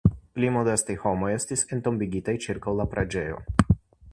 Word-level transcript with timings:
Pli 0.37 0.47
modestaj 0.53 0.95
homoj 1.03 1.29
estis 1.33 1.65
entombigitaj 1.77 2.35
ĉirkaŭ 2.47 2.77
la 2.79 2.89
preĝejo. 2.95 3.39